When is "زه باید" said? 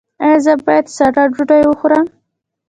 0.45-0.85